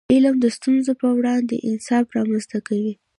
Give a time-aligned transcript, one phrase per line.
[0.13, 2.93] علم د ستونزو په وړاندې انعطاف رامنځته کوي.